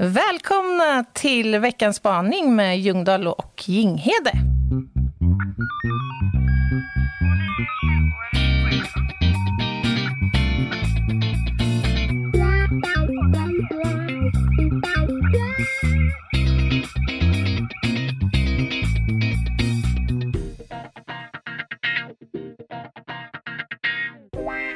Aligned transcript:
Välkomna 0.00 1.04
till 1.12 1.58
veckans 1.58 1.96
spaning 1.96 2.56
med 2.56 2.80
Ljungdahl 2.80 3.26
och 3.26 3.62
Jinghede. 3.66 4.32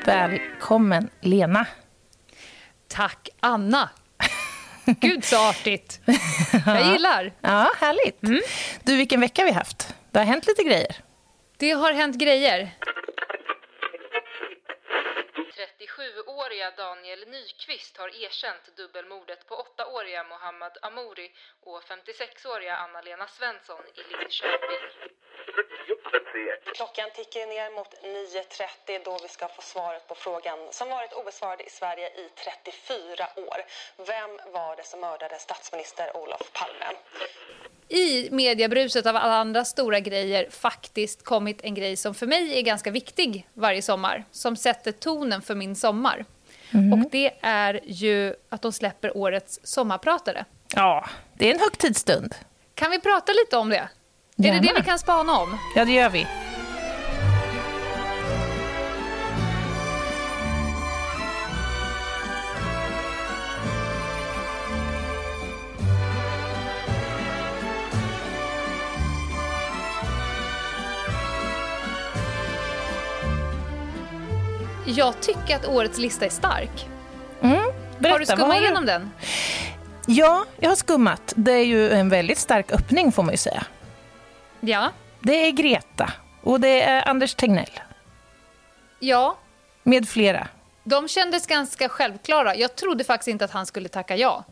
Välkommen, 0.07 1.09
Lena. 1.20 1.66
Tack, 2.89 3.29
Anna. 3.41 3.91
Gud 4.87 5.25
så 5.25 5.37
artigt. 5.49 6.01
Jag 6.67 6.93
gillar. 6.93 7.32
Ja, 7.40 7.73
härligt. 7.77 8.23
Mm. 8.23 8.40
Du, 8.85 8.96
vilken 8.96 9.21
vecka 9.21 9.45
vi 9.45 9.50
haft. 9.50 9.95
Det 10.11 10.18
har 10.18 10.27
hänt 10.27 10.46
lite 10.46 10.63
grejer. 10.63 10.96
Det 11.57 11.71
har 11.71 11.93
hänt 11.93 12.17
grejer. 12.17 12.71
37-åriga 15.63 16.71
Daniel 16.71 17.29
Nyqvist 17.29 17.96
har 17.96 18.09
erkänt 18.25 18.76
dubbelmordet 18.76 19.46
på 19.49 19.54
8-åriga 19.54 20.25
Mohammad 20.25 20.79
Amouri 20.82 21.31
och 21.62 21.82
56-åriga 21.82 22.76
Anna-Lena 22.76 23.26
Svensson 23.26 23.85
i 23.95 24.03
Linköping. 24.12 24.85
Klockan 26.75 27.11
tickar 27.14 27.46
ner 27.46 27.76
mot 27.76 27.94
9.30 28.02 29.04
då 29.04 29.18
vi 29.22 29.29
ska 29.29 29.48
få 29.48 29.62
svaret 29.62 30.08
på 30.08 30.14
frågan 30.14 30.58
som 30.70 30.89
varit 30.89 31.12
obesvarad 31.12 31.61
i 31.61 31.70
Sverige 31.70 32.06
i 32.06 32.28
34 32.44 33.28
år. 33.36 33.58
Vem 33.97 34.53
var 34.53 34.77
det 34.77 34.86
som 34.86 35.00
mördade 35.00 35.39
statsminister 35.39 36.17
Olof 36.17 36.53
Palme? 36.53 36.98
I 37.89 38.28
mediebruset 38.30 39.06
av 39.06 39.17
alla 39.17 39.34
andra 39.34 39.64
stora 39.64 40.00
grejer 40.00 40.50
faktiskt 40.50 41.25
kommit 41.25 41.61
en 41.62 41.75
grej 41.75 41.97
som 41.97 42.15
för 42.15 42.27
mig 42.27 42.59
är 42.59 42.62
ganska 42.62 42.91
viktig 42.91 43.48
varje 43.55 43.83
sommar, 43.83 44.25
som 44.31 44.56
sätter 44.56 44.92
tonen 44.92 45.42
för 45.42 45.55
min 45.55 45.77
sommar. 45.77 46.25
Mm. 46.75 46.92
Och 46.92 47.11
det 47.11 47.34
är 47.41 47.81
ju 47.84 48.34
att 48.48 48.62
de 48.62 48.72
släpper 48.72 49.17
årets 49.17 49.61
sommarpratare. 49.62 50.44
Ja, 50.75 51.09
det 51.34 51.48
är 51.48 51.55
en 51.55 51.61
högtidsstund. 51.61 52.34
Kan 52.75 52.91
vi 52.91 53.00
prata 53.00 53.33
lite 53.33 53.56
om 53.56 53.69
det? 53.69 53.89
Gärna. 54.43 54.57
Är 54.57 54.61
det 54.61 54.69
det 54.69 54.81
vi 54.81 54.83
kan 54.83 54.98
spana 54.98 55.39
om? 55.39 55.59
Ja, 55.77 55.85
det 55.85 55.93
gör 55.93 56.11
vi. 56.11 56.27
Jag 74.87 75.21
tycker 75.21 75.56
att 75.56 75.69
årets 75.69 75.99
lista 75.99 76.27
är 76.27 76.31
stark. 76.31 76.89
Mm, 77.43 77.59
berätta, 77.99 78.15
har 78.15 78.19
du 78.19 78.27
skummat 78.27 78.56
igenom 78.56 78.87
den? 78.87 79.11
Ja, 80.06 80.45
jag 80.61 80.69
har 80.69 80.77
skummat. 80.77 81.33
Det 81.37 81.53
är 81.53 81.65
ju 81.65 81.91
en 81.91 82.09
väldigt 82.09 82.39
stark 82.39 82.73
öppning 82.73 83.12
får 83.12 83.23
man 83.23 83.33
ju 83.33 83.39
säga. 83.39 83.65
Ja. 84.65 84.91
Det 85.21 85.47
är 85.47 85.51
Greta 85.51 86.13
och 86.43 86.61
det 86.61 86.83
är 86.83 87.09
Anders 87.09 87.35
Tegnell. 87.35 87.81
Ja. 88.99 89.39
Med 89.83 90.09
flera. 90.09 90.49
De 90.85 91.09
kändes 91.09 91.47
ganska 91.47 91.89
självklara. 91.89 92.57
Jag 92.57 92.77
trodde 92.77 93.05
faktiskt 93.05 93.29
inte 93.29 93.45
att 93.45 93.51
han 93.51 93.67
skulle 93.67 93.89
tacka 93.89 94.17
ja. 94.17 94.45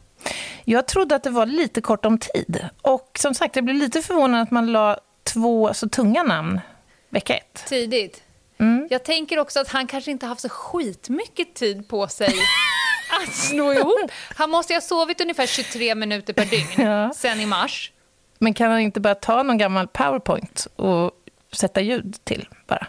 Jag 0.64 0.86
trodde 0.86 1.14
att 1.14 1.22
det 1.22 1.30
var 1.30 1.46
lite 1.46 1.80
kort 1.80 2.04
om 2.04 2.18
tid. 2.18 2.68
Och 2.82 3.10
som 3.18 3.34
sagt, 3.34 3.56
jag 3.56 3.64
blev 3.64 3.76
lite 3.76 4.02
förvånad 4.02 4.42
att 4.42 4.50
man 4.50 4.72
la 4.72 4.98
två 5.22 5.74
så 5.74 5.88
tunga 5.88 6.22
namn 6.22 6.60
vecka 7.08 7.36
ett. 7.36 7.64
Tidigt. 7.66 8.22
Mm. 8.58 8.88
Jag 8.90 9.04
tänker 9.04 9.38
också 9.38 9.60
att 9.60 9.68
han 9.68 9.86
kanske 9.86 10.10
inte 10.10 10.26
haft 10.26 10.40
så 10.40 10.48
skitmycket 10.48 11.54
tid 11.54 11.88
på 11.88 12.08
sig 12.08 12.34
att 13.22 13.34
slå 13.34 13.72
ihop. 13.72 14.10
Han 14.36 14.50
måste 14.50 14.74
ha 14.74 14.80
sovit 14.80 15.20
ungefär 15.20 15.46
23 15.46 15.94
minuter 15.94 16.32
per 16.32 16.44
dygn 16.44 16.86
ja. 16.90 17.12
sen 17.16 17.40
i 17.40 17.46
mars. 17.46 17.92
Men 18.42 18.54
kan 18.54 18.70
han 18.70 18.80
inte 18.80 19.00
bara 19.00 19.14
ta 19.14 19.42
någon 19.42 19.58
gammal 19.58 19.88
powerpoint 19.88 20.66
och 20.76 21.10
sätta 21.52 21.80
ljud 21.80 22.16
till 22.24 22.48
bara? 22.66 22.86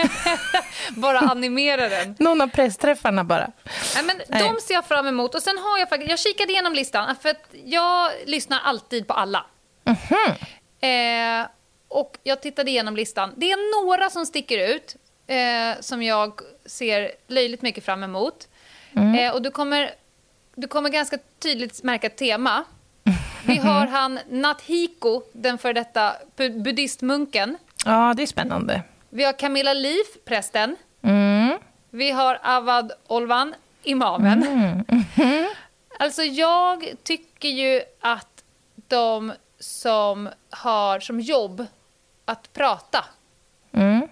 bara 0.96 1.18
animera 1.18 1.88
den? 1.88 2.16
Någon 2.18 2.40
av 2.40 2.48
pressträffarna 2.48 3.24
bara. 3.24 3.52
Nej, 3.94 4.04
men 4.04 4.18
De 4.40 4.60
ser 4.60 4.74
jag 4.74 4.84
fram 4.84 5.06
emot. 5.06 5.34
Och 5.34 5.42
sen 5.42 5.58
har 5.58 5.78
jag 5.78 5.88
faktiskt, 5.88 6.10
jag 6.10 6.18
kikade 6.18 6.52
igenom 6.52 6.72
listan, 6.72 7.16
för 7.22 7.28
att 7.28 7.48
jag 7.64 8.10
lyssnar 8.26 8.60
alltid 8.64 9.08
på 9.08 9.14
alla. 9.14 9.46
Mm 9.84 9.98
-hmm. 9.98 11.40
eh, 11.40 11.46
och 11.88 12.18
jag 12.22 12.42
tittade 12.42 12.70
igenom 12.70 12.96
listan. 12.96 13.32
Det 13.36 13.50
är 13.52 13.84
några 13.84 14.10
som 14.10 14.26
sticker 14.26 14.74
ut, 14.74 14.96
eh, 15.26 15.80
som 15.80 16.02
jag 16.02 16.40
ser 16.66 17.12
löjligt 17.26 17.62
mycket 17.62 17.84
fram 17.84 18.02
emot. 18.02 18.48
Mm. 18.96 19.14
Eh, 19.14 19.34
och 19.34 19.42
du 19.42 19.50
kommer, 19.50 19.94
du 20.54 20.68
kommer 20.68 20.90
ganska 20.90 21.18
tydligt 21.38 21.82
märka 21.82 22.06
ett 22.06 22.16
tema. 22.16 22.64
Vi 23.46 23.56
har 23.56 23.86
han 23.86 24.18
Nathiko, 24.28 25.22
den 25.32 25.58
för 25.58 25.72
detta 25.72 26.12
buddhistmunken. 26.36 27.56
Ja, 27.84 28.14
det 28.16 28.22
är 28.22 28.26
spännande. 28.26 28.82
Vi 29.10 29.24
har 29.24 29.32
Camilla 29.32 29.72
Liv, 29.72 30.04
prästen. 30.24 30.76
Mm. 31.02 31.58
Vi 31.90 32.10
har 32.10 32.38
Avad 32.42 32.92
Olvan, 33.06 33.54
imamen. 33.82 34.42
Mm. 34.42 35.04
Mm. 35.16 35.46
Alltså, 35.98 36.22
jag 36.22 36.94
tycker 37.02 37.48
ju 37.48 37.82
att 38.00 38.44
de 38.88 39.32
som 39.58 40.28
har 40.50 41.00
som 41.00 41.20
jobb 41.20 41.66
att 42.24 42.52
prata, 42.52 43.04
mm. 43.72 44.08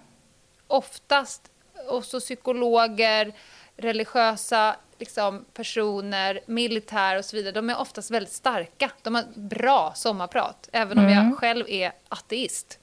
oftast 0.66 1.50
också 1.88 2.20
psykologer, 2.20 3.32
religiösa 3.76 4.76
liksom, 4.98 5.44
personer, 5.54 6.40
militär 6.46 7.18
och 7.18 7.24
så 7.24 7.36
vidare, 7.36 7.52
de 7.52 7.70
är 7.70 7.78
oftast 7.78 8.10
väldigt 8.10 8.32
starka. 8.32 8.90
De 9.02 9.14
har 9.14 9.24
bra 9.34 9.92
sommarprat. 9.96 10.68
Även 10.72 10.98
om 10.98 11.04
mm. 11.04 11.14
jag 11.14 11.38
själv 11.38 11.68
är 11.68 11.92
ateist 12.08 12.78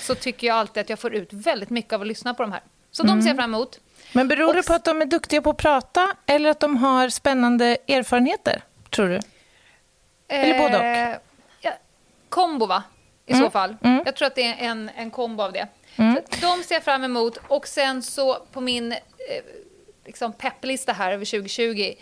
så 0.00 0.14
tycker 0.14 0.46
jag 0.46 0.56
alltid 0.56 0.80
att 0.80 0.90
jag 0.90 0.98
får 0.98 1.14
ut 1.14 1.32
väldigt 1.32 1.70
mycket 1.70 1.92
av 1.92 2.00
att 2.00 2.06
lyssna 2.06 2.34
på 2.34 2.42
de 2.42 2.52
här. 2.52 2.62
Så 2.90 3.02
mm. 3.02 3.16
de 3.16 3.22
ser 3.22 3.30
jag 3.30 3.36
fram 3.36 3.54
emot. 3.54 3.80
Men 4.12 4.28
beror 4.28 4.48
och... 4.48 4.54
det 4.54 4.62
på 4.62 4.74
att 4.74 4.84
de 4.84 5.02
är 5.02 5.06
duktiga 5.06 5.42
på 5.42 5.50
att 5.50 5.56
prata 5.56 6.14
eller 6.26 6.50
att 6.50 6.60
de 6.60 6.76
har 6.76 7.08
spännande 7.08 7.76
erfarenheter, 7.88 8.62
tror 8.90 9.08
du? 9.08 9.20
Eller 10.28 10.58
både 10.58 10.78
och? 10.78 10.84
Eh, 10.84 11.16
ja, 11.60 11.72
kombo, 12.28 12.66
va? 12.66 12.82
I 13.26 13.32
mm. 13.32 13.44
så 13.44 13.50
fall. 13.50 13.76
Mm. 13.82 14.02
Jag 14.06 14.16
tror 14.16 14.26
att 14.26 14.34
det 14.34 14.42
är 14.42 14.56
en, 14.58 14.90
en 14.96 15.10
kombo 15.10 15.42
av 15.42 15.52
det. 15.52 15.68
Mm. 15.96 16.14
de 16.40 16.62
ser 16.62 16.74
jag 16.74 16.84
fram 16.84 17.04
emot. 17.04 17.38
Och 17.48 17.68
sen 17.68 18.02
så 18.02 18.38
på 18.52 18.60
min 18.60 18.92
eh, 18.92 18.98
liksom 20.04 20.32
pepplista 20.32 20.92
här 20.92 21.12
över 21.12 21.24
2020. 21.24 21.94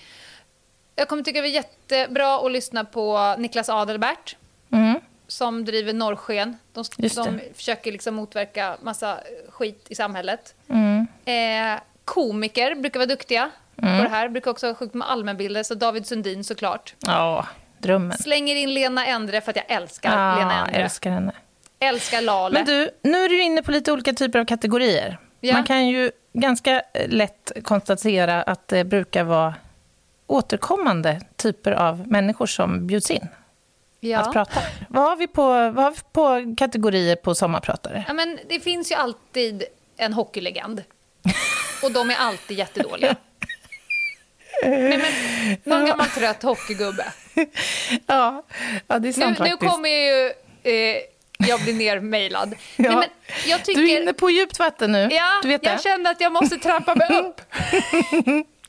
Jag 0.97 1.09
kommer 1.09 1.23
tycka 1.23 1.41
det 1.41 1.49
är 1.49 1.51
jättebra 1.51 2.47
att 2.47 2.53
lyssna 2.53 2.85
på 2.85 3.35
Niklas 3.39 3.69
Adelbert. 3.69 4.37
Mm. 4.73 5.01
Som 5.27 5.65
driver 5.65 5.93
Norrsken. 5.93 6.57
De, 6.73 6.85
de 6.99 7.41
försöker 7.55 7.93
liksom 7.93 8.15
motverka 8.15 8.77
massa 8.83 9.19
skit 9.49 9.87
i 9.89 9.95
samhället. 9.95 10.55
Mm. 10.69 11.07
Eh, 11.25 11.81
komiker 12.05 12.75
brukar 12.75 13.01
vara 13.01 13.07
duktiga 13.07 13.51
mm. 13.77 13.99
på 13.99 14.03
det 14.03 14.11
här. 14.11 14.29
Brukar 14.29 14.51
också 14.51 14.67
ha 14.67 14.75
sjukt 14.75 14.95
med 14.95 15.11
allmänbilder. 15.11 15.63
Så 15.63 15.75
David 15.75 16.07
Sundin 16.07 16.45
såklart. 16.45 16.95
Ja, 16.99 17.47
drömmen. 17.79 18.19
Slänger 18.19 18.57
in 18.57 18.75
Lena 18.75 19.07
Endre 19.07 19.41
för 19.41 19.51
att 19.51 19.57
jag 19.57 19.71
älskar 19.71 20.19
ja, 20.19 20.39
Lena 20.39 20.67
Endre. 20.67 20.83
älskar 20.83 21.11
henne. 21.11 21.33
Älskar 21.79 22.23
Lale. 22.23 22.55
Men 22.55 22.65
du, 22.67 22.91
nu 23.03 23.25
är 23.25 23.29
du 23.29 23.43
inne 23.43 23.63
på 23.63 23.71
lite 23.71 23.93
olika 23.93 24.13
typer 24.13 24.39
av 24.39 24.45
kategorier. 24.45 25.19
Ja. 25.45 25.55
Man 25.55 25.65
kan 25.65 25.89
ju 25.89 26.11
ganska 26.33 26.83
lätt 27.07 27.53
konstatera 27.63 28.43
att 28.43 28.69
det 28.69 28.85
brukar 28.85 29.25
vara 29.25 29.55
återkommande 30.27 31.21
typer 31.37 31.73
av 31.73 32.09
människor 32.09 32.47
som 32.47 32.87
bjuds 32.87 33.11
in 33.11 33.29
ja. 34.01 34.19
att 34.19 34.33
prata. 34.33 34.61
Vad 34.89 35.05
har, 35.05 35.17
vi 35.17 35.27
på, 35.27 35.43
vad 35.43 35.85
har 35.85 35.91
vi 35.91 35.99
på 36.13 36.55
kategorier 36.59 37.17
på 37.17 37.35
sommarpratare? 37.35 38.05
Ja, 38.09 38.15
men 38.15 38.39
det 38.49 38.61
finns 38.61 38.91
ju 38.91 38.95
alltid 38.95 39.65
en 39.97 40.13
hockeylegend. 40.13 40.83
Och 41.83 41.93
de 41.93 42.11
är 42.11 42.17
alltid 42.17 42.59
jättedåliga. 42.59 43.17
Nej, 44.63 44.99
men 44.99 45.57
någon 45.65 45.87
gammal 45.87 46.07
trött 46.07 46.43
hockeygubbe. 46.43 47.13
Ja, 48.07 48.45
ja 48.87 48.99
det 48.99 49.09
är 49.09 49.13
sant 49.13 49.39
nu, 49.39 49.45
faktiskt. 49.45 49.63
Nu 49.63 49.69
kommer 49.69 49.89
ju 49.89 50.33
eh, 50.63 50.97
jag 51.49 51.61
blir 51.61 51.75
nermejlad. 51.75 52.55
ja. 52.77 52.99
Nej, 52.99 53.09
jag 53.47 53.65
tycker... 53.65 53.81
Du 53.81 53.91
är 53.91 54.03
inne 54.03 54.13
på 54.13 54.31
djupt 54.31 54.59
vatten 54.59 54.93
nu. 54.93 55.09
Ja, 55.11 55.41
du 55.43 55.49
vet 55.49 55.65
jag 55.65 55.77
det. 55.77 55.83
kände 55.83 56.11
att 56.11 56.21
jag 56.21 56.33
måste 56.33 56.57
trappa 56.57 56.95
mig 56.95 57.21
upp. 57.21 57.41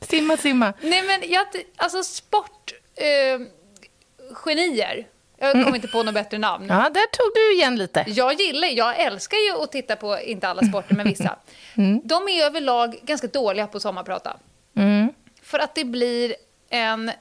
simma, 0.08 0.36
simma. 0.36 0.72
Nej, 0.80 1.02
men 1.02 1.30
jag, 1.30 1.46
alltså 1.76 2.02
sportgenier. 2.02 4.98
Eh, 4.98 5.04
jag 5.38 5.52
kommer 5.52 5.64
mm. 5.64 5.74
inte 5.74 5.88
på 5.88 6.02
något 6.02 6.14
bättre 6.14 6.38
namn. 6.38 6.66
Ja, 6.68 6.74
där 6.74 7.06
tog 7.06 7.30
du 7.34 7.54
igen 7.54 7.76
lite. 7.76 8.04
Jag 8.06 8.40
gillar, 8.40 8.68
jag 8.68 9.00
älskar 9.00 9.36
ju 9.36 9.62
att 9.62 9.72
titta 9.72 9.96
på, 9.96 10.20
inte 10.20 10.48
alla 10.48 10.62
sporter, 10.62 10.94
men 10.94 11.06
vissa. 11.06 11.36
Mm. 11.76 12.00
De 12.04 12.28
är 12.28 12.44
överlag 12.44 12.98
ganska 13.02 13.26
dåliga 13.26 13.66
på 13.66 13.80
sommarprata. 13.80 14.36
Mm. 14.76 15.12
För 15.42 15.58
att 15.58 15.74
det 15.74 15.84
blir 15.84 16.34
en 16.70 17.12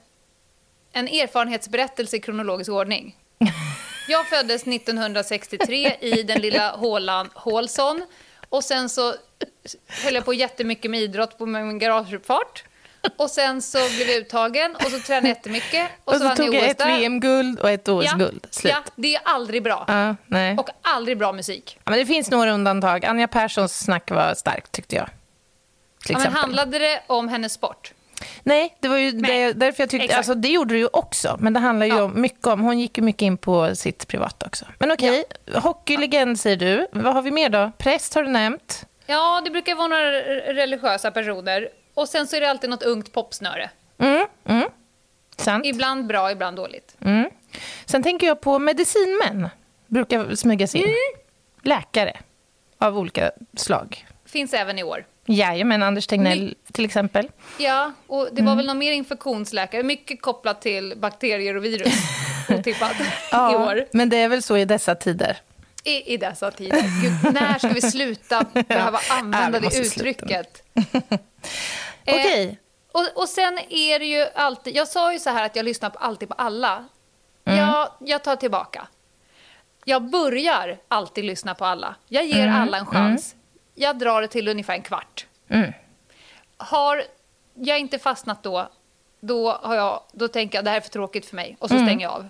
en 0.94 1.08
erfarenhetsberättelse 1.08 2.18
i 2.18 2.20
kronologisk 2.20 2.72
ordning. 2.72 3.16
Jag 4.08 4.28
föddes 4.28 4.68
1963 4.68 5.96
i 6.00 6.24
den 6.24 6.42
lilla 6.42 6.72
hålan 6.72 7.30
Hålsson. 7.34 8.06
Och 8.50 8.64
sen 8.64 8.90
så 8.90 9.16
höll 9.88 10.14
jag 10.14 10.26
på 10.26 10.34
jättemycket 10.34 10.92
med 10.92 11.02
idrott 11.02 11.38
på 11.38 11.46
min 11.46 11.80
garageuppfart. 11.80 12.64
Och 13.18 13.30
sen 13.30 13.62
så 13.62 13.78
blev 13.78 14.10
jag 14.10 14.18
uttagen 14.18 14.76
och 14.76 14.82
så 14.82 15.00
tränade 15.00 15.28
jag 15.28 15.36
jättemycket. 15.36 15.90
Och, 16.04 16.14
och 16.14 16.20
så, 16.20 16.30
så 16.30 16.36
tog 16.36 16.56
jag 16.56 16.70
ett 16.70 16.86
VM-guld 16.86 17.60
och 17.60 17.70
ett 17.70 17.88
OS-guld. 17.88 18.48
Ja, 18.64 18.70
ja, 18.70 18.84
det 18.96 19.16
är 19.16 19.22
aldrig 19.26 19.64
bra. 19.64 19.86
Uh, 19.90 20.14
nej. 20.28 20.58
Och 20.58 20.70
aldrig 20.82 21.18
bra 21.18 21.34
musik. 21.34 21.78
Ja, 21.84 21.92
men 21.92 22.00
det 22.00 22.06
finns 22.06 22.32
några 22.32 22.52
undantag. 22.52 23.06
Anja 23.06 23.28
Perssons 23.28 23.80
snack 23.80 24.12
var 24.12 24.34
starkt, 24.34 24.72
tyckte 24.72 24.96
jag. 24.96 25.10
Ja, 26.08 26.18
men 26.18 26.34
handlade 26.34 26.80
det 26.80 27.02
om 27.08 27.28
hennes 27.28 27.54
sport? 27.54 27.94
Nej, 28.44 28.76
det 28.80 28.88
var 28.88 28.98
ju 28.98 29.12
det, 29.12 29.54
därför 29.54 29.84
jag 29.84 29.90
tyckte... 29.90 30.18
Alltså, 30.18 30.36
det 30.36 30.48
gjorde 30.48 30.74
det 30.74 30.80
ju 30.80 30.88
också, 30.94 31.38
men 31.40 31.54
det 31.54 31.60
handlar 31.60 31.86
ju 31.86 31.96
ja. 31.96 32.08
mycket 32.08 32.48
om... 32.48 32.62
Hon 32.62 32.80
gick 32.80 32.98
ju 32.98 33.04
mycket 33.04 33.22
in 33.22 33.38
på 33.38 33.76
sitt 33.76 34.08
privata 34.08 34.46
också. 34.46 34.66
Men 34.80 34.92
okej, 34.92 35.24
ja. 35.46 35.60
hockeylegend 35.60 36.40
säger 36.40 36.58
du. 36.58 36.88
Vad 36.92 37.14
har 37.14 37.22
vi 37.22 37.32
mer 37.32 37.50
då? 37.50 37.72
Präst 37.78 38.14
har 38.14 38.24
du 38.24 38.30
nämnt. 38.30 38.86
Ja, 39.06 39.42
det 39.46 39.50
brukar 39.52 39.76
vara 39.76 39.88
några 39.88 40.12
religiösa 40.54 41.12
personer. 41.12 41.70
Och 41.94 42.10
sen 42.10 42.28
så 42.28 42.36
är 42.36 42.42
det 42.42 42.50
alltid 42.50 42.70
något 42.70 42.84
ungt 42.84 43.12
popsnöre. 43.12 43.70
Mm, 43.98 44.26
mm. 44.46 44.70
Sant. 45.38 45.66
Ibland 45.66 46.08
bra, 46.08 46.32
ibland 46.32 46.58
dåligt. 46.58 46.96
Mm. 47.02 47.30
Sen 47.86 48.04
tänker 48.04 48.28
jag 48.28 48.42
på 48.42 48.60
medicinmän. 48.60 49.50
Brukar 49.88 50.36
smygas 50.36 50.76
in. 50.76 50.84
Mm. 50.84 50.96
Läkare 51.62 52.18
av 52.78 52.98
olika 52.98 53.32
slag. 53.58 54.06
Finns 54.26 54.54
även 54.54 54.80
i 54.80 54.84
år. 54.84 55.06
Jajamän, 55.26 55.84
Anders 55.84 56.08
Tegnell 56.08 56.44
My 56.44 56.56
till 56.72 56.86
exempel. 56.86 57.30
Ja, 57.58 57.92
och 58.08 58.30
det 58.32 58.42
var 58.42 58.52
mm. 58.52 58.58
väl 58.58 58.66
någon 58.66 58.78
mer 58.78 58.92
infektionsläkare, 58.92 59.84
mycket 59.84 60.22
kopplat 60.22 60.62
till 60.62 60.94
bakterier 60.98 61.56
och 61.56 61.66
virus, 61.66 61.94
otippat, 62.50 62.96
ja, 63.32 63.52
i 63.52 63.56
år. 63.56 63.86
Men 63.92 64.10
det 64.10 64.18
är 64.18 64.28
väl 64.28 64.44
så 64.44 64.58
i 64.58 64.66
dessa 64.66 64.96
tider. 64.96 65.38
I, 65.84 66.14
i 66.14 66.18
dessa 66.18 66.52
tider. 66.52 66.84
Gud, 67.02 67.34
när 67.34 67.58
ska 67.60 67.68
vi 67.68 67.82
sluta 67.82 68.46
behöva 68.68 69.00
använda 69.10 69.60
ja, 69.64 69.70
det 69.70 69.80
uttrycket? 69.80 70.64
Okej. 70.74 71.20
Okay. 72.06 72.44
Eh, 72.46 72.56
och, 72.92 73.22
och 73.22 73.30
sen 73.30 73.60
är 73.70 74.00
det 74.00 74.06
ju 74.06 74.26
alltid... 74.36 74.76
Jag 74.76 74.88
sa 74.88 75.14
ju 75.14 75.20
så 75.20 75.30
här 75.30 75.46
att 75.46 75.56
jag 75.56 75.66
lyssnar 75.66 75.90
på, 75.90 76.00
alltid 76.00 76.30
på 76.30 76.34
alla. 76.34 76.86
Mm. 77.46 77.60
Jag, 77.60 77.90
jag 78.00 78.24
tar 78.24 78.36
tillbaka. 78.36 78.88
Jag 79.86 80.10
börjar 80.10 80.78
alltid 80.88 81.26
lyssna 81.26 81.56
på 81.56 81.66
alla. 81.66 81.96
Jag 82.08 82.26
ger 82.26 82.48
mm. 82.48 82.62
alla 82.62 82.78
en 82.78 82.86
chans. 82.86 83.34
Mm. 83.34 83.43
Jag 83.76 83.98
drar 83.98 84.22
det 84.22 84.28
till 84.28 84.48
ungefär 84.48 84.74
en 84.74 84.82
kvart. 84.82 85.26
Mm. 85.50 85.74
Har 86.58 87.04
jag 87.54 87.80
inte 87.80 88.00
fastnat 88.00 88.44
då, 88.44 88.70
då, 89.20 89.52
har 89.52 89.76
jag, 89.76 90.04
då 90.12 90.28
tänker 90.28 90.58
jag 90.58 90.66
det 90.66 90.70
här 90.70 90.78
är 90.78 90.82
för 90.82 90.90
tråkigt 90.90 91.26
för 91.26 91.36
mig 91.36 91.58
och 91.60 91.70
så 91.70 91.76
mm. 91.76 91.88
stänger 91.88 92.06
jag 92.06 92.14
av. 92.14 92.28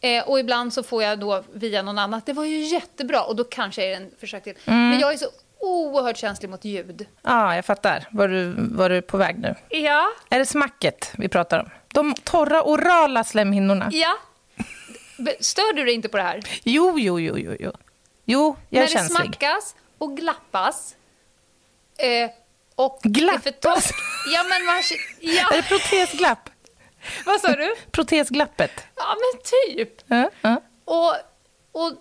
Eh, 0.00 0.28
och 0.28 0.40
ibland 0.40 0.72
så 0.72 0.82
får 0.82 1.02
jag 1.02 1.18
då 1.18 1.42
via 1.52 1.82
någon 1.82 1.98
annan, 1.98 2.22
det 2.26 2.32
var 2.32 2.44
ju 2.44 2.58
jättebra 2.58 3.22
och 3.22 3.36
då 3.36 3.44
kanske 3.44 3.84
är 3.84 3.88
det 3.88 3.94
en 3.94 4.10
försök 4.20 4.44
till. 4.44 4.54
Mm. 4.64 4.90
Men 4.90 4.98
jag 4.98 5.12
är 5.12 5.16
så 5.16 5.26
oerhört 5.60 6.16
känslig 6.16 6.50
mot 6.50 6.64
ljud. 6.64 7.06
Ja, 7.22 7.44
ah, 7.44 7.54
jag 7.54 7.64
fattar. 7.64 8.08
Var 8.10 8.28
du, 8.28 8.54
var 8.58 8.88
du 8.88 9.02
på 9.02 9.16
väg 9.16 9.38
nu? 9.38 9.54
Ja. 9.68 10.08
Är 10.30 10.38
det 10.38 10.46
smacket 10.46 11.12
vi 11.18 11.28
pratar 11.28 11.58
om? 11.58 11.70
De 11.88 12.14
torra 12.14 12.62
orala 12.62 13.24
slemhinnorna? 13.24 13.88
Ja. 13.92 14.16
Stör 15.40 15.72
du 15.72 15.84
dig 15.84 15.94
inte 15.94 16.08
på 16.08 16.16
det 16.16 16.22
här? 16.22 16.40
Jo, 16.62 16.98
jo, 16.98 17.20
jo, 17.20 17.38
jo. 17.38 17.54
Jo, 17.60 17.72
jo 18.24 18.56
jag 18.68 18.78
är 18.78 18.86
När 18.86 18.92
känslig. 18.92 19.18
När 19.18 19.26
det 19.26 19.38
smackas 19.38 19.74
och 20.00 20.16
glappas. 20.16 20.94
Eh, 21.98 22.30
och 22.74 23.00
glappas? 23.02 23.90
Ja, 24.32 24.42
men 24.48 24.64
man, 24.64 24.82
ja. 25.20 25.48
Är 25.52 25.56
det 25.56 25.68
protesglapp? 25.68 26.50
Vad 27.26 27.40
sa 27.40 27.48
du? 27.48 27.74
Protesglappet. 27.90 28.72
Ja, 28.96 29.16
men 29.16 29.42
typ. 29.42 30.02
Ja, 30.06 30.30
ja. 30.42 30.62
Och, 30.84 31.14
och 31.72 31.92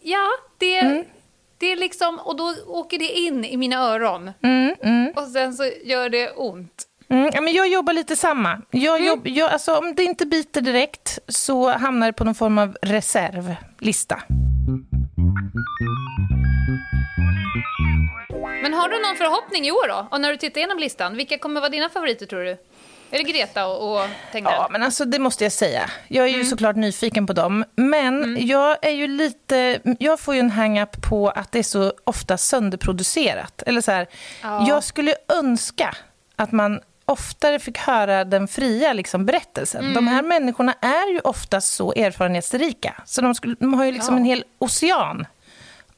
ja, 0.00 0.28
det... 0.58 0.78
Mm 0.78 1.04
det 1.58 1.72
är 1.72 1.76
liksom, 1.76 2.18
och 2.18 2.36
då 2.36 2.54
åker 2.66 2.98
det 2.98 3.12
in 3.18 3.44
i 3.44 3.56
mina 3.56 3.76
öron. 3.76 4.30
Mm, 4.42 4.74
mm. 4.82 5.12
Och 5.16 5.26
sen 5.26 5.54
så 5.54 5.70
gör 5.84 6.08
det 6.08 6.30
ont. 6.30 6.84
Mm, 7.08 7.30
ja, 7.34 7.40
men 7.40 7.52
jag 7.52 7.68
jobbar 7.68 7.92
lite 7.92 8.16
samma. 8.16 8.62
Jag 8.70 8.96
mm. 8.96 9.06
jobb, 9.06 9.26
jag, 9.26 9.50
alltså, 9.50 9.76
om 9.76 9.94
det 9.94 10.04
inte 10.04 10.26
biter 10.26 10.60
direkt 10.60 11.18
så 11.28 11.70
hamnar 11.70 12.06
det 12.06 12.12
på 12.12 12.24
någon 12.24 12.34
form 12.34 12.58
av 12.58 12.76
reservlista. 12.82 14.22
Men 18.62 18.74
har 18.74 18.88
du 18.88 19.02
någon 19.02 19.16
förhoppning 19.16 19.66
i 19.66 19.70
år 19.70 19.88
då? 19.88 20.08
Och 20.10 20.20
när 20.20 20.30
du 20.30 20.36
tittar 20.36 20.58
igenom 20.58 20.78
listan, 20.78 21.16
vilka 21.16 21.38
kommer 21.38 21.60
vara 21.60 21.70
dina 21.70 21.88
favoriter 21.88 22.26
tror 22.26 22.44
du? 22.44 22.50
Är 23.10 23.18
det 23.18 23.22
Greta 23.22 23.66
och, 23.66 23.92
och 23.92 24.06
Tegnell? 24.32 24.52
Ja, 24.56 24.68
men 24.70 24.82
alltså 24.82 25.04
det 25.04 25.18
måste 25.18 25.44
jag 25.44 25.52
säga. 25.52 25.90
Jag 26.08 26.24
är 26.24 26.28
ju 26.28 26.34
mm. 26.34 26.46
såklart 26.46 26.76
nyfiken 26.76 27.26
på 27.26 27.32
dem. 27.32 27.64
Men 27.76 28.24
mm. 28.24 28.46
jag 28.46 28.76
är 28.82 28.90
ju 28.90 29.06
lite... 29.06 29.80
Jag 29.98 30.20
får 30.20 30.34
ju 30.34 30.40
en 30.40 30.50
hang-up 30.50 31.08
på 31.08 31.28
att 31.28 31.52
det 31.52 31.58
är 31.58 31.62
så 31.62 31.92
ofta 32.04 32.36
sönderproducerat. 32.36 33.62
Eller 33.66 33.80
så 33.80 33.90
här, 33.90 34.06
ja. 34.42 34.64
jag 34.68 34.84
skulle 34.84 35.14
önska 35.28 35.96
att 36.36 36.52
man 36.52 36.80
oftare 37.04 37.58
fick 37.58 37.78
höra 37.78 38.24
den 38.24 38.48
fria 38.48 38.92
liksom, 38.92 39.26
berättelsen. 39.26 39.80
Mm. 39.80 39.94
De 39.94 40.06
här 40.06 40.22
människorna 40.22 40.74
är 40.80 41.12
ju 41.12 41.20
ofta 41.20 41.60
så 41.60 41.92
erfarenhetsrika. 41.92 43.02
Så 43.06 43.20
de, 43.20 43.34
skulle, 43.34 43.56
de 43.60 43.74
har 43.74 43.84
ju 43.84 43.92
liksom 43.92 44.14
ja. 44.14 44.18
en 44.18 44.24
hel 44.24 44.44
ocean 44.58 45.26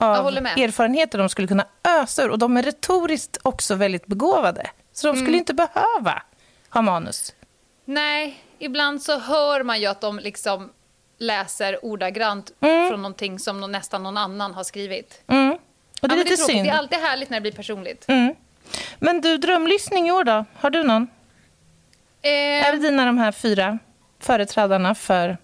av 0.01 0.27
erfarenheter 0.37 1.19
de 1.19 1.29
skulle 1.29 1.49
kunna 1.49 1.67
ösa 1.85 2.23
ur. 2.23 2.31
Och 2.31 2.39
de 2.39 2.57
är 2.57 2.63
retoriskt 2.63 3.39
också 3.43 3.75
väldigt 3.75 4.07
begåvade. 4.07 4.71
Så 4.93 5.07
de 5.07 5.17
skulle 5.17 5.29
mm. 5.29 5.39
inte 5.39 5.55
behöva 5.55 6.23
ha 6.71 6.83
manus? 6.83 7.35
Nej, 7.85 8.45
ibland 8.59 9.03
så 9.03 9.19
hör 9.19 9.63
man 9.63 9.81
ju 9.81 9.87
att 9.87 10.01
de 10.01 10.19
liksom 10.19 10.71
läser 11.19 11.85
ordagrant 11.85 12.53
mm. 12.61 12.89
från 12.89 13.03
någonting 13.03 13.39
som 13.39 13.61
någon, 13.61 13.73
nästan 13.73 14.03
någon 14.03 14.17
annan 14.17 14.55
har 14.55 14.65
skrivit. 14.65 15.23
Mm. 15.27 15.59
Och 16.03 16.09
det 16.09 16.15
är 16.15 16.17
ja, 16.17 16.25
lite 16.25 16.29
det 16.29 16.43
är 16.43 16.47
synd. 16.47 16.67
Det 16.67 16.71
är 16.71 16.79
alltid 16.79 16.99
härligt 16.99 17.31
när 17.31 17.37
det 17.37 17.43
blir 17.43 17.53
personligt. 17.53 18.05
Mm. 18.09 18.35
Men 18.99 19.21
du, 19.21 19.37
drömlyssning 19.37 20.09
i 20.09 20.13
år 20.13 20.25
då? 20.25 20.45
Har 20.57 20.71
du 20.71 20.83
någon? 20.85 21.09
Eh, 22.23 22.31
är 22.69 22.73
det 22.73 22.79
dina 22.79 23.05
de 23.05 23.19
här 23.19 23.33
fyra 23.33 23.79
företrädarna 24.21 24.95
för 24.95 25.39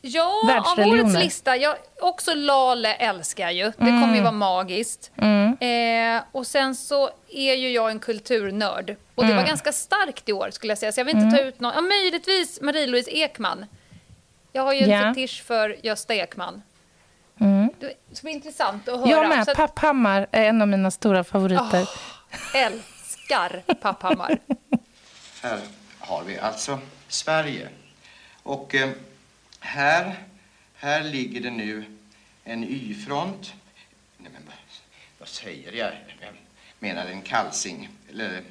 Ja, 0.00 0.64
av 0.76 0.86
årets 0.86 1.14
lista. 1.18 1.56
Jag, 1.56 1.76
också 2.00 2.34
Lale 2.34 2.94
älskar 2.94 3.44
jag 3.44 3.52
ju. 3.52 3.72
Det 3.76 3.84
mm. 3.84 4.00
kommer 4.00 4.14
ju 4.14 4.20
vara 4.20 4.32
magiskt. 4.32 5.10
Mm. 5.16 5.56
Eh, 5.60 6.22
och 6.32 6.46
sen 6.46 6.74
så 6.74 7.10
är 7.28 7.54
ju 7.54 7.70
jag 7.70 7.90
en 7.90 7.98
kulturnörd. 7.98 8.96
Och 9.14 9.24
det 9.24 9.30
var 9.30 9.38
mm. 9.38 9.46
ganska 9.46 9.72
starkt 9.72 10.28
i 10.28 10.32
år 10.32 10.50
skulle 10.50 10.70
jag 10.70 10.78
säga. 10.78 10.92
Så 10.92 11.00
jag 11.00 11.04
vill 11.04 11.16
inte 11.16 11.30
ta 11.30 11.36
mm. 11.36 11.48
ut 11.48 11.60
någon. 11.60 11.72
Ja, 11.74 11.80
möjligtvis 11.80 12.60
Marie-Louise 12.60 13.10
Ekman. 13.10 13.66
Jag 14.52 14.62
har 14.62 14.72
ju 14.72 14.80
en 14.82 14.90
yeah. 14.90 15.14
fetisch 15.14 15.42
för 15.46 15.76
Gösta 15.82 16.14
Ekman. 16.14 16.62
Mm. 17.40 17.70
Det 17.80 17.94
ska 18.12 18.24
bli 18.24 18.32
intressant 18.32 18.88
att 18.88 19.00
höra. 19.00 19.10
Jag 19.10 19.28
med. 19.28 19.40
Att... 19.40 19.56
Papphammar 19.56 20.26
är 20.30 20.44
en 20.44 20.62
av 20.62 20.68
mina 20.68 20.90
stora 20.90 21.24
favoriter. 21.24 21.82
Oh, 21.82 22.56
älskar 22.56 23.74
Papphammar. 23.80 24.38
Här 25.42 25.58
har 25.98 26.22
vi 26.24 26.38
alltså 26.38 26.78
Sverige. 27.08 27.68
Och... 28.42 28.74
Eh, 28.74 28.88
här, 29.60 30.14
här 30.74 31.04
ligger 31.04 31.40
det 31.40 31.50
nu 31.50 31.84
en 32.44 32.64
Y-front. 32.64 33.52
Nej, 34.16 34.30
men 34.32 34.42
vad 35.18 35.28
säger 35.28 35.72
jag? 35.72 35.92
Jag 36.20 36.34
menar 36.78 37.06
en 37.06 37.22
kalsing. 37.22 37.88
Eller, 38.10 38.42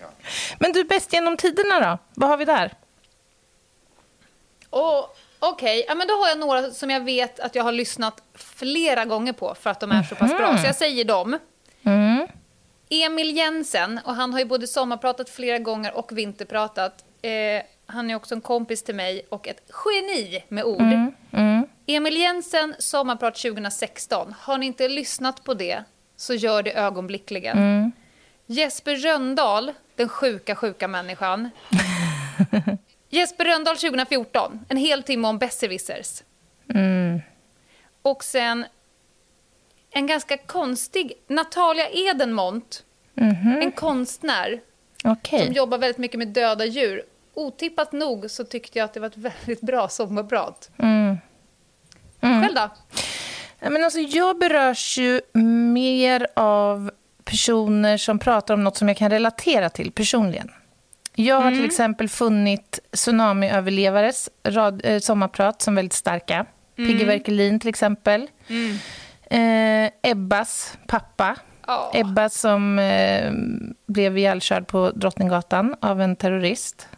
ja. 0.00 0.06
Men 0.58 0.72
du, 0.72 0.84
bäst 0.84 1.12
genom 1.12 1.36
tiderna 1.36 1.80
då? 1.80 1.98
Vad 2.14 2.30
har 2.30 2.36
vi 2.36 2.44
där? 2.44 2.74
Oh, 4.70 5.06
Okej, 5.38 5.84
okay. 5.84 5.98
ja, 5.98 6.06
då 6.06 6.14
har 6.14 6.28
jag 6.28 6.38
några 6.38 6.70
som 6.70 6.90
jag 6.90 7.00
vet 7.00 7.40
att 7.40 7.54
jag 7.54 7.64
har 7.64 7.72
lyssnat 7.72 8.22
flera 8.34 9.04
gånger 9.04 9.32
på 9.32 9.54
för 9.54 9.70
att 9.70 9.80
de 9.80 9.90
är 9.90 9.94
mm 9.94 10.06
så 10.06 10.14
pass 10.14 10.36
bra. 10.36 10.58
Så 10.58 10.66
jag 10.66 10.76
säger 10.76 11.04
dem. 11.04 11.38
Mm. 11.82 12.26
Emil 12.90 13.36
Jensen, 13.36 14.00
och 14.04 14.14
han 14.14 14.32
har 14.32 14.40
ju 14.40 14.44
både 14.44 14.66
sommarpratat 14.66 15.30
flera 15.30 15.58
gånger 15.58 15.94
och 15.94 16.18
vinterpratat. 16.18 17.04
Eh, 17.22 17.62
han 17.90 18.10
är 18.10 18.14
också 18.14 18.34
en 18.34 18.40
kompis 18.40 18.82
till 18.82 18.94
mig 18.94 19.26
och 19.28 19.48
ett 19.48 19.70
geni 19.84 20.44
med 20.48 20.64
ord. 20.64 20.80
Mm, 20.80 21.12
mm. 21.32 21.66
Emil 21.86 22.16
Jensen, 22.16 22.74
Sommarprat 22.78 23.34
2016. 23.34 24.34
Har 24.40 24.58
ni 24.58 24.66
inte 24.66 24.88
lyssnat 24.88 25.44
på 25.44 25.54
det 25.54 25.84
så 26.16 26.34
gör 26.34 26.62
det 26.62 26.72
ögonblickligen. 26.72 27.58
Mm. 27.58 27.92
Jesper 28.46 28.96
Röndahl, 28.96 29.72
den 29.96 30.08
sjuka, 30.08 30.54
sjuka 30.54 30.88
människan. 30.88 31.50
Jesper 33.10 33.44
Röndahl 33.44 33.76
2014, 33.76 34.64
en 34.68 34.76
hel 34.76 35.02
timme 35.02 35.28
om 35.28 35.38
besserwissers. 35.38 36.22
Mm. 36.74 37.20
Och 38.02 38.24
sen 38.24 38.64
en 39.90 40.06
ganska 40.06 40.36
konstig 40.36 41.12
Natalia 41.26 41.88
Edenmont, 41.88 42.84
-hmm. 43.14 43.62
en 43.62 43.72
konstnär 43.72 44.60
okay. 45.04 45.44
som 45.44 45.54
jobbar 45.54 45.78
väldigt 45.78 45.98
mycket 45.98 46.18
med 46.18 46.28
döda 46.28 46.64
djur 46.64 47.02
otippat 47.38 47.92
nog 47.92 48.30
så 48.30 48.44
tyckte 48.44 48.78
jag 48.78 48.84
att 48.84 48.94
det 48.94 49.00
var 49.00 49.06
ett 49.06 49.16
väldigt 49.16 49.60
bra 49.60 49.88
sommarprat. 49.88 50.70
Mm. 50.78 51.18
Mm. 52.20 52.42
Själv 52.42 52.54
då? 52.54 52.70
Men 53.70 53.84
alltså, 53.84 53.98
jag 53.98 54.38
berörs 54.38 54.98
ju 54.98 55.20
mer 55.72 56.26
av 56.36 56.90
personer 57.24 57.96
som 57.96 58.18
pratar 58.18 58.54
om 58.54 58.64
något 58.64 58.76
som 58.76 58.88
jag 58.88 58.96
kan 58.96 59.10
relatera 59.10 59.70
till 59.70 59.92
personligen. 59.92 60.50
Jag 61.14 61.36
har 61.36 61.42
mm. 61.42 61.54
till 61.54 61.64
exempel 61.64 62.08
funnit 62.08 62.78
tsunamiöverlevares 62.92 64.30
rad, 64.44 64.80
eh, 64.84 65.00
sommarprat 65.00 65.62
som 65.62 65.74
väldigt 65.74 65.92
starka. 65.92 66.46
Mm. 66.78 66.90
Pigge 66.90 67.04
Werkelin 67.04 67.60
till 67.60 67.68
exempel. 67.68 68.26
Mm. 68.48 68.78
Eh, 69.30 69.92
Ebbas 70.02 70.78
pappa. 70.86 71.36
Oh. 71.68 71.90
Ebba 71.94 72.28
som 72.28 72.78
eh, 72.78 73.32
blev 73.86 74.18
ihjälkörd 74.18 74.66
på 74.66 74.90
Drottninggatan 74.90 75.74
av 75.80 76.00
en 76.00 76.16
terrorist. 76.16 76.88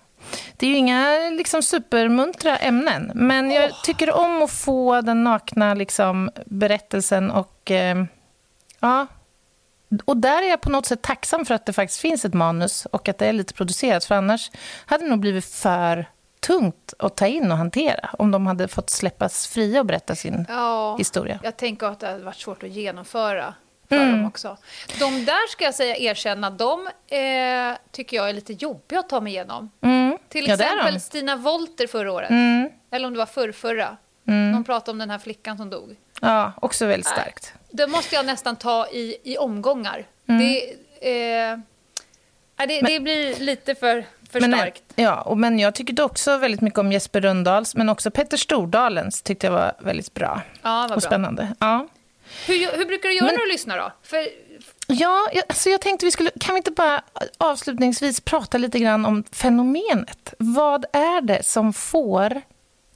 Det 0.57 0.67
är 0.67 0.71
ju 0.71 0.77
inga 0.77 1.31
liksom, 1.31 1.62
supermuntra 1.62 2.57
ämnen, 2.57 3.12
men 3.15 3.50
jag 3.50 3.71
oh. 3.71 3.83
tycker 3.83 4.12
om 4.12 4.43
att 4.43 4.50
få 4.50 5.00
den 5.00 5.25
nakna 5.25 5.75
liksom, 5.75 6.31
berättelsen 6.47 7.31
och... 7.31 7.71
Eh, 7.71 8.05
ja, 8.81 9.07
och 10.05 10.17
där 10.17 10.43
är 10.43 10.49
jag 10.49 10.61
på 10.61 10.71
något 10.71 10.87
sätt 10.87 11.03
tacksam 11.03 11.45
för 11.45 11.55
att 11.55 11.67
det 11.67 11.73
faktiskt 11.73 12.00
finns 12.00 12.25
ett 12.25 12.35
manus 12.35 12.87
och 12.87 13.09
att 13.09 13.19
det 13.19 13.27
är 13.27 13.33
lite 13.33 13.55
producerat, 13.55 14.05
för 14.05 14.15
annars 14.15 14.50
hade 14.87 15.05
det 15.05 15.11
nog 15.11 15.21
blivit 15.21 15.45
för 15.45 16.07
tungt 16.41 16.95
att 16.99 17.17
ta 17.17 17.27
in 17.27 17.53
och 17.53 17.59
hantera 17.59 18.11
om 18.19 18.31
de 18.31 18.47
hade 18.47 18.69
fått 18.69 18.91
släppas 18.91 19.47
fria 19.47 19.81
och 19.81 19.87
berätta 19.87 20.15
sin 20.15 20.47
ja, 20.49 20.97
historia. 20.97 21.41
Jag 21.43 21.57
tänker 21.57 21.87
att 21.87 22.00
det 22.00 22.07
hade 22.07 22.25
varit 22.25 22.37
svårt 22.37 22.62
att 22.62 22.71
genomföra 22.71 23.55
för 23.89 23.97
mm. 23.97 24.12
dem 24.12 24.27
också. 24.27 24.57
De 24.99 25.25
där 25.25 25.50
ska 25.50 25.65
jag 25.65 25.75
säga 25.75 25.97
erkänna, 25.97 26.50
de 26.50 26.87
eh, 26.87 27.77
tycker 27.91 28.17
jag 28.17 28.29
är 28.29 28.33
lite 28.33 28.53
jobbiga 28.53 29.00
att 29.00 29.09
ta 29.09 29.21
mig 29.21 29.33
igenom. 29.33 29.71
Mm. 29.81 30.00
Till 30.31 30.49
ja, 30.49 30.55
exempel 30.55 31.01
Stina 31.01 31.37
Wolter 31.37 31.87
förra 31.87 32.13
året, 32.13 32.31
mm. 32.31 32.71
eller 32.91 33.07
om 33.07 33.13
det 33.13 33.19
var 33.19 33.27
förrförra. 33.27 33.97
Mm. 34.29 34.53
De 34.53 34.65
pratade 34.65 34.91
om 34.91 34.99
den 34.99 35.11
här 35.11 35.19
flickan 35.19 35.57
som 35.57 35.71
dog. 35.71 35.97
Ja, 36.21 36.53
också 36.63 36.87
väldigt 36.87 37.07
starkt. 37.07 37.53
Det 37.71 37.87
måste 37.87 38.15
jag 38.15 38.27
nästan 38.27 38.57
ta 38.57 38.87
i, 38.89 39.17
i 39.23 39.39
omgångar. 39.39 40.07
Mm. 40.27 40.41
Det, 40.41 40.71
eh, 41.01 41.59
det, 42.57 42.83
men, 42.83 42.85
det 42.85 43.01
blir 43.01 43.41
lite 43.41 43.75
för, 43.75 44.05
för 44.31 44.41
men, 44.41 44.53
starkt. 44.53 44.83
Ja, 44.95 45.21
och, 45.21 45.39
men 45.39 45.59
jag 45.59 45.75
tyckte 45.75 46.03
också 46.03 46.37
väldigt 46.37 46.61
mycket 46.61 46.79
om 46.79 46.93
Jesper 46.93 47.21
Rundahls, 47.21 47.77
men 47.77 47.89
också 47.89 48.11
Petter 48.11 48.37
Stordalens 48.37 49.23
tyckte 49.23 49.47
jag 49.47 49.53
var 49.53 49.73
väldigt 49.79 50.15
bra 50.15 50.43
ja, 50.63 50.85
och 50.85 50.91
bra. 50.91 51.01
spännande. 51.01 51.55
Ja. 51.61 51.89
Hur, 52.47 52.77
hur 52.79 52.85
brukar 52.85 53.09
du 53.09 53.15
göra 53.15 53.27
men, 53.27 53.35
när 53.35 53.47
du 53.47 53.53
lyssnar 53.53 53.79
då? 53.79 53.93
För... 54.03 54.27
Ja, 54.93 55.29
jag, 55.33 55.45
alltså 55.49 55.71
jag 55.71 55.81
tänkte 55.81 56.07
vi 56.07 56.11
skulle, 56.11 56.31
kan 56.41 56.55
vi 56.55 56.59
inte 56.59 56.71
bara 56.71 57.03
avslutningsvis 57.39 58.21
prata 58.21 58.59
lite 58.59 58.79
grann 58.79 59.07
om 59.07 59.25
fenomenet? 59.33 60.35
Vad 60.39 60.85
är 60.93 61.21
det 61.21 61.45
som 61.45 61.73
får 61.73 62.43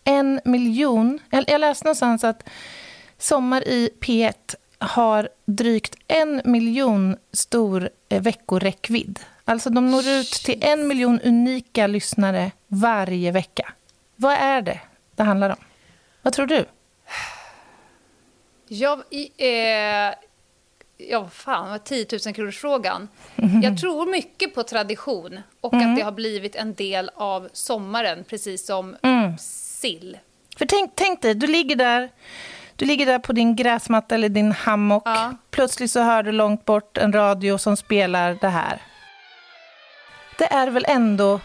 en 0.05 0.41
miljon... 0.45 1.19
Jag, 1.31 1.45
jag 1.49 1.61
läste 1.61 1.85
någonstans 1.85 2.25
att 2.25 2.49
Sommar 3.19 3.69
i 3.69 3.91
P1 4.01 4.55
har 4.79 5.29
drygt 5.45 5.97
en 6.09 6.43
miljon 6.45 7.17
stor 7.33 7.91
eh, 8.09 8.23
veckoräckvidd. 8.23 9.21
Alltså 9.45 9.71
de 9.71 9.91
når 9.91 10.09
ut 10.09 10.31
till 10.31 10.65
en 10.65 10.89
miljon 10.89 11.21
unika 11.21 11.87
lyssnare 11.87 12.53
varje 12.67 13.31
vecka. 13.31 13.73
Vad 14.17 14.35
är 14.35 14.63
det 14.63 14.81
det 15.17 15.23
handlar 15.23 15.51
om? 15.51 15.57
Vad 16.23 16.33
tror 16.33 16.47
du? 16.47 16.65
Jag, 18.69 18.99
eh, 19.37 20.15
ja, 20.97 21.29
fan, 21.29 21.81
10 21.85 22.07
000 22.27 22.35
kronors 22.35 22.59
frågan. 22.59 23.09
Mm. 23.37 23.63
Jag 23.63 23.81
tror 23.81 24.07
mycket 24.07 24.55
på 24.55 24.63
tradition 24.63 25.41
och 25.61 25.75
mm. 25.75 25.91
att 25.91 25.97
det 25.97 26.03
har 26.03 26.13
blivit 26.13 26.57
en 26.57 26.75
del 26.75 27.11
av 27.15 27.49
sommaren, 27.53 28.25
precis 28.29 28.67
som 28.67 28.97
mm. 29.03 29.39
sill. 29.39 30.19
För 30.57 30.67
tänk, 30.67 30.93
tänk 30.95 31.23
dig, 31.23 31.35
du 31.35 31.47
ligger 31.47 31.77
där 31.77 32.11
du 32.77 32.85
ligger 32.85 33.07
där 33.07 33.19
på 33.19 33.33
din 33.33 33.57
gräsmatta 33.57 34.15
eller 34.15 34.29
din 34.29 34.53
hammock. 34.53 35.03
Ja. 35.07 35.35
Plötsligt 35.51 35.91
så 35.91 36.01
hör 36.01 36.23
du 36.23 36.33
långt 36.33 36.65
bort 36.65 36.99
en 36.99 37.13
radio 37.13 37.59
som 37.59 37.77
spelar 37.77 38.39
det 38.41 38.49
här. 38.49 38.83
Det 40.39 40.53
är 40.53 40.71
väl 40.71 40.85
ändå 40.89 41.41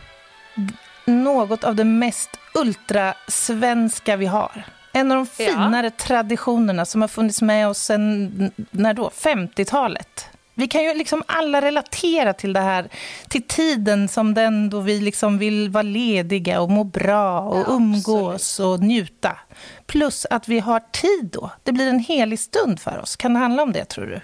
något 1.05 1.63
av 1.63 1.75
det 1.75 1.83
mest 1.83 2.29
ultrasvenska 2.53 4.15
vi 4.15 4.25
har. 4.25 4.63
En 4.99 5.11
av 5.11 5.17
de 5.17 5.25
finare 5.25 5.87
ja. 5.87 6.05
traditionerna 6.05 6.85
som 6.85 7.01
har 7.01 7.07
funnits 7.07 7.41
med 7.41 7.67
oss 7.67 7.77
sedan 7.79 8.51
när 8.71 8.93
då? 8.93 9.09
50-talet. 9.09 10.25
Vi 10.59 10.67
kan 10.67 10.83
ju 10.83 10.93
liksom 10.93 11.23
alla 11.27 11.61
relatera 11.61 12.33
till 12.33 12.53
det 12.53 12.59
här, 12.59 12.89
till 13.29 13.43
tiden 13.43 14.07
som 14.07 14.33
den 14.33 14.69
då 14.69 14.79
vi 14.79 14.99
liksom 14.99 15.37
vill 15.37 15.69
vara 15.69 15.81
lediga 15.83 16.61
och 16.61 16.69
må 16.69 16.83
bra 16.83 17.41
och 17.41 17.59
ja, 17.59 17.65
umgås 17.67 18.33
absolut. 18.33 18.79
och 18.79 18.85
njuta. 18.85 19.37
Plus 19.85 20.25
att 20.29 20.47
vi 20.47 20.59
har 20.59 20.79
tid 20.79 21.29
då. 21.33 21.51
Det 21.63 21.71
blir 21.71 21.89
en 21.89 21.99
helig 21.99 22.39
stund 22.39 22.79
för 22.79 22.99
oss. 22.99 23.15
Kan 23.15 23.33
det 23.33 23.39
handla 23.39 23.63
om 23.63 23.71
det, 23.71 23.85
tror 23.85 24.05
du? 24.05 24.21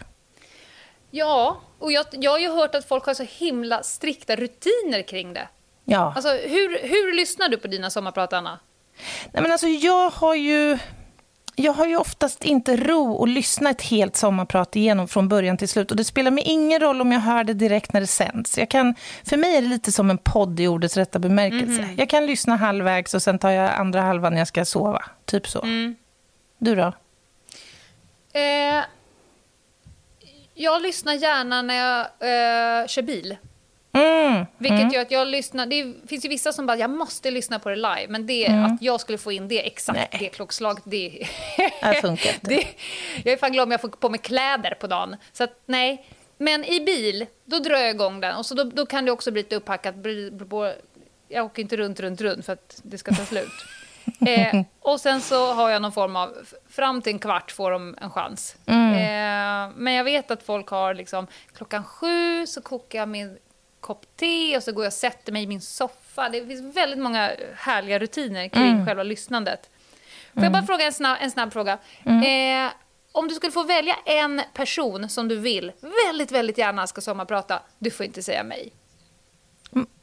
Ja, 1.12 1.62
och 1.80 1.92
jag, 1.92 2.06
jag 2.12 2.32
har 2.32 2.40
ju 2.40 2.50
hört 2.50 2.76
att 2.76 2.88
folk 2.88 3.06
har 3.06 3.14
så 3.14 3.26
himla 3.30 3.84
strikta 3.84 4.36
rutiner 4.36 5.08
kring 5.08 5.34
det. 5.34 5.48
Ja. 5.86 6.14
Alltså, 6.16 6.30
hur, 6.30 6.88
hur 6.88 7.16
lyssnar 7.16 7.50
du 7.50 7.58
på 7.58 7.68
dina 7.68 7.90
sommarprat, 7.90 8.34
Anna? 8.34 8.60
Nej, 9.32 9.44
men 9.44 9.52
alltså, 9.52 9.68
jag 9.68 10.10
har 10.10 10.36
ju 10.36 10.78
jag 11.56 11.74
har 11.74 11.86
ju 11.86 11.98
oftast 11.98 12.44
inte 12.44 12.78
ro 12.78 13.24
att 13.24 13.30
lyssna 13.30 13.70
ett 13.70 13.82
helt 13.82 14.16
sommarprat 14.16 14.76
igenom 14.76 15.08
från 15.08 15.30
början 15.30 15.58
till 15.58 15.70
slut. 15.70 15.92
Och 15.92 15.98
det 15.98 16.04
spelar 16.04 16.32
mig 16.32 16.44
ingen 16.44 16.80
roll 16.80 17.02
om 17.02 17.12
jag 17.12 17.20
hör 17.20 17.44
det 17.44 17.54
direkt 17.54 17.94
när 17.94 18.02
det 18.02 18.08
sänds. 18.08 18.58
Jag 18.58 18.70
kan, 18.70 18.96
för 19.24 19.38
mig 19.38 19.58
är 19.58 19.62
det 19.62 19.68
lite 19.68 19.92
som 19.92 20.10
en 20.10 20.18
podd 20.18 20.60
i 20.60 20.68
ordets 20.68 20.98
rätta 20.98 21.20
bemärkelse. 21.20 21.82
Mm. 21.82 21.96
Jag 21.98 22.10
kan 22.10 22.26
lyssna 22.26 22.56
halvvägs 22.56 23.14
och 23.14 23.22
sen 23.22 23.40
tar 23.40 23.50
jag 23.50 23.74
andra 23.74 24.02
halvan 24.02 24.34
när 24.34 24.40
jag 24.40 24.48
ska 24.48 24.66
sova. 24.66 25.04
Typ 25.26 25.48
så. 25.48 25.62
Mm. 25.62 25.96
Du 26.58 26.76
då? 26.76 26.94
Eh, 28.34 28.84
jag 30.54 30.82
lyssnar 30.82 31.14
gärna 31.14 31.62
när 31.62 31.76
jag 31.76 32.02
eh, 32.02 32.88
kör 32.88 33.02
bil. 33.02 33.38
Mm. 33.96 34.46
Vilket 34.58 34.80
mm. 34.80 34.94
gör 34.94 35.02
att 35.02 35.12
jag 35.12 35.28
lyssnar, 35.28 35.66
det 35.66 35.94
finns 36.08 36.26
ju 36.26 36.30
vissa 36.30 36.54
som 36.54 36.66
bara, 36.66 36.78
jag 36.78 36.90
måste 36.90 37.32
lyssna 37.32 37.60
på 37.60 37.70
det 37.70 37.76
live, 37.76 38.06
men 38.10 38.28
det 38.28 38.46
mm. 38.46 38.66
att 38.66 38.82
jag 38.82 39.02
skulle 39.02 39.18
få 39.18 39.32
in 39.32 39.48
det 39.48 39.68
exakt, 39.68 40.00
Nej. 40.12 40.20
det 40.20 40.30
klockslaget, 40.30 40.84
det... 40.86 41.28
det 41.82 42.02
funkar 42.02 42.34
inte. 42.34 42.40
Det, 42.50 42.68
jag 43.24 43.34
är 43.34 43.38
fan 43.38 43.52
glad 43.52 43.64
om 43.64 43.72
jag 43.72 43.82
får 43.82 43.90
på 43.90 44.10
mig 44.10 44.20
kläder 44.20 44.76
på 44.80 44.88
dagen. 44.88 45.16
Så 45.34 45.44
att, 45.44 45.62
nej. 45.66 46.06
Men 46.38 46.66
i 46.66 46.82
bil, 46.82 47.26
då 47.46 47.60
drar 47.60 47.78
jag 47.78 47.90
igång 47.90 48.20
den 48.20 48.36
och 48.36 48.46
så 48.46 48.56
då, 48.56 48.64
då 48.64 48.86
kan 48.86 49.06
det 49.06 49.12
också 49.12 49.32
bli 49.32 49.42
lite 49.42 49.56
upphackat. 49.56 49.96
Jag 51.28 51.46
åker 51.46 51.62
inte 51.62 51.78
runt, 51.78 52.00
runt, 52.00 52.22
runt 52.22 52.46
för 52.46 52.54
att 52.54 52.80
det 52.84 52.98
ska 52.98 53.16
ta 53.16 53.26
slut. 53.26 53.52
eh, 54.28 54.62
och 54.80 55.00
sen 55.00 55.22
så 55.22 55.54
har 55.54 55.70
jag 55.70 55.82
någon 55.82 55.92
form 55.92 56.16
av, 56.16 56.38
fram 56.70 57.02
till 57.02 57.14
en 57.14 57.20
kvart 57.20 57.52
får 57.52 57.72
de 57.72 57.96
en 58.02 58.12
chans. 58.12 58.56
Mm. 58.66 58.94
Eh, 58.94 59.74
men 59.76 59.94
jag 59.94 60.04
vet 60.04 60.32
att 60.32 60.44
folk 60.44 60.68
har 60.68 60.94
liksom, 60.94 61.28
klockan 61.54 61.84
sju 61.84 62.48
så 62.48 62.62
kokar 62.62 63.00
jag 63.00 63.10
min 63.10 63.38
kopp 63.86 64.18
te 64.18 64.58
och 64.58 64.64
så 64.64 64.72
går 64.72 64.84
jag 64.84 64.90
och 64.90 64.94
sätter 64.94 65.32
mig 65.32 65.44
i 65.44 65.48
min 65.48 65.62
soffa. 65.62 66.30
Det 66.30 66.48
finns 66.48 66.76
väldigt 66.78 67.00
många 67.00 67.32
härliga 67.56 68.00
rutiner 68.00 68.48
kring 68.48 68.72
mm. 68.72 68.86
själva 68.86 69.04
lyssnandet. 69.04 69.70
Får 70.34 70.42
mm. 70.42 70.44
jag 70.44 70.54
bara 70.54 70.68
fråga 70.68 70.86
en 70.86 70.94
snabb, 70.94 71.18
en 71.22 71.32
snabb 71.32 71.54
fråga? 71.54 71.78
Mm. 72.06 72.66
Eh, 72.66 72.72
om 73.12 73.28
du 73.28 73.36
skulle 73.36 73.52
få 73.52 73.64
välja 73.64 73.96
en 74.06 74.42
person 74.54 75.10
som 75.10 75.28
du 75.28 75.36
vill 75.36 75.72
väldigt, 76.08 76.32
väldigt 76.32 76.58
gärna 76.58 76.88
ska 76.88 77.02
sommarprata, 77.02 77.60
du 77.80 77.92
får 77.92 78.06
inte 78.06 78.24
säga 78.24 78.44
mig. 78.44 78.74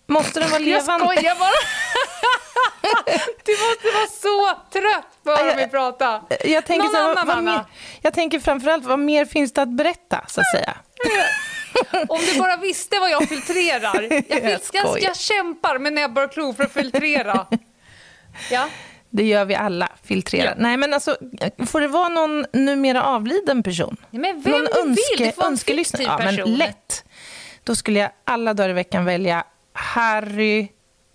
måste 0.07 0.41
den 0.41 0.51
vara 0.51 0.59
levande? 0.59 1.05
Jag 1.05 1.15
skojar 1.17 1.35
bara. 1.39 1.51
du 3.45 3.53
måste 3.53 3.87
vara 3.95 4.07
så 4.07 4.63
trött 4.73 5.25
på 5.25 5.31
att 5.31 5.41
höra 5.41 5.55
mig 5.55 5.71
prata. 5.71 6.23
Jag 6.45 6.65
tänker, 6.67 6.85
Någon 6.85 6.95
så, 6.95 6.99
annan, 6.99 7.27
vad, 7.27 7.37
vad 7.37 7.45
mer, 7.45 7.65
jag 8.03 8.15
tänker 8.15 8.41
framförallt, 8.41 8.85
vad 8.85 8.99
mer 8.99 9.25
finns 9.25 9.53
det 9.53 9.63
att 9.63 9.77
berätta, 9.77 10.25
så 10.29 10.41
att 10.41 10.51
säga? 10.51 10.77
Om 12.09 12.21
du 12.33 12.39
bara 12.39 12.57
visste 12.57 12.99
vad 12.99 13.11
jag 13.11 13.29
filtrerar. 13.29 14.03
Jag, 14.29 14.43
jag, 14.45 14.61
jag, 14.73 15.03
jag 15.03 15.17
kämpar 15.17 15.79
med 15.79 15.93
näbbar 15.93 16.25
och 16.25 16.33
klor 16.33 16.53
för 16.53 16.65
att 16.65 16.73
filtrera. 16.73 17.47
Ja. 18.51 18.69
Det 19.11 19.25
gör 19.25 19.45
vi 19.45 19.55
alla, 19.55 19.89
filtrera. 20.03 20.45
Ja. 20.45 20.55
Nej, 20.59 20.77
men 20.77 20.95
alltså, 20.95 21.17
får 21.67 21.81
det 21.81 21.89
vara 21.89 22.09
någon 22.09 22.47
numera 22.53 23.05
avliden 23.05 23.63
person? 23.63 23.97
Ja, 24.11 24.19
men 24.19 24.43
vem 24.43 24.53
någon 24.53 24.65
du 24.65 24.81
önske, 24.81 25.17
vill, 25.19 25.33
en 25.45 25.57
fiktiv 25.57 26.07
ja, 26.07 26.19
men 26.19 26.35
Lätt. 26.35 27.05
Då 27.65 27.75
skulle 27.75 27.99
jag 27.99 28.11
alla 28.25 28.55
dagar 28.55 28.71
i 28.71 28.73
veckan 28.73 29.05
välja 29.05 29.45
Harry 29.73 30.69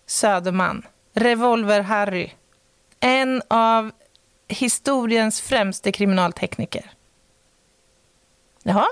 Söderman. 0.07 0.85
Revolver-Harry. 1.15 2.29
En 2.99 3.41
av 3.47 3.91
historiens 4.47 5.41
främste 5.41 5.91
kriminaltekniker. 5.91 6.91
Jaha? 8.63 8.87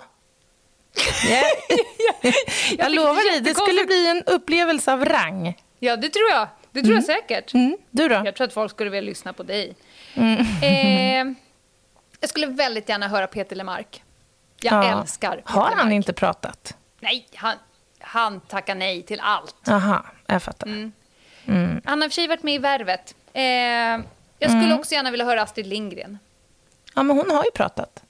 Yeah. 1.27 1.43
jag, 2.21 2.33
jag 2.77 2.91
lovar 2.91 3.31
dig, 3.31 3.41
det 3.41 3.55
skulle 3.55 3.85
bli 3.85 4.07
en 4.07 4.23
upplevelse 4.23 4.93
av 4.93 5.05
rang. 5.05 5.57
Ja, 5.79 5.95
det 5.95 6.09
tror 6.09 6.29
jag. 6.31 6.47
Det 6.71 6.81
tror 6.81 6.93
mm. 6.93 7.03
jag 7.07 7.17
säkert. 7.17 7.53
Mm. 7.53 7.77
Du 7.91 8.07
då? 8.07 8.21
Jag 8.25 8.35
tror 8.35 8.47
att 8.47 8.53
folk 8.53 8.71
skulle 8.71 8.89
vilja 8.89 9.09
lyssna 9.09 9.33
på 9.33 9.43
dig. 9.43 9.75
Mm. 10.13 10.39
Eh, 10.39 11.35
jag 12.19 12.29
skulle 12.29 12.47
väldigt 12.47 12.89
gärna 12.89 13.07
höra 13.07 13.27
Peter 13.27 13.55
Lemark. 13.55 14.03
Jag 14.61 14.85
ja. 14.85 15.01
älskar 15.01 15.35
Peter 15.35 15.53
Har 15.53 15.61
han 15.61 15.77
Lemark. 15.77 15.93
inte 15.93 16.13
pratat? 16.13 16.77
Nej, 16.99 17.27
han, 17.35 17.55
han 17.99 18.39
tackar 18.39 18.75
nej 18.75 19.03
till 19.03 19.19
allt. 19.19 19.69
Aha, 19.69 20.05
jag 20.27 20.43
fattar. 20.43 20.67
Mm. 20.67 20.91
Mm. 21.45 21.81
Han 21.85 22.01
har 22.01 22.05
i 22.05 22.07
och 22.07 22.11
för 22.11 22.15
sig 22.15 22.27
varit 22.27 22.43
med 22.43 22.55
i 22.55 22.57
Värvet. 22.57 23.15
Eh, 23.33 23.43
jag 24.39 24.51
skulle 24.51 24.65
mm. 24.65 24.79
också 24.79 24.93
gärna 24.93 25.11
vilja 25.11 25.25
höra 25.25 25.41
Astrid 25.41 25.67
Lindgren. 25.67 26.19
Ja, 26.95 27.03
men 27.03 27.17
hon 27.17 27.31
har 27.31 27.43
ju 27.43 27.51
pratat. 27.51 28.03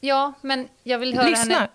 Ja, 0.00 0.32
men 0.40 0.68
jag 0.82 0.98
vill 0.98 1.14
höra 1.14 1.26
Lyssna. 1.26 1.54
henne 1.54 1.68